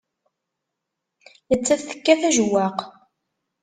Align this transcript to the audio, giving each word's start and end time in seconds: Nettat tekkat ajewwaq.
Nettat 1.51 1.81
tekkat 1.89 2.21
ajewwaq. 2.27 2.77